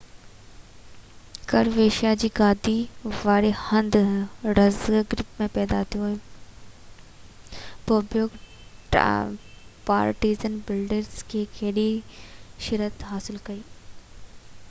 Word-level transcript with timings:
Croatia 1.49 2.13
جي 2.23 2.29
گادي 2.39 2.73
واري 3.15 3.51
هنڌ 3.59 3.97
زاگريب 4.77 5.35
۾ 5.43 5.49
پيدا 5.59 5.83
ٿيو 5.97 6.09
بوبيڪ 7.91 8.41
پارٽيزن 9.91 10.57
بيلگريڊ 10.71 11.15
لاءَ 11.19 11.47
کيڏي 11.61 11.87
شهرت 12.69 13.07
حاصل 13.13 13.41
ڪئي 13.51 13.61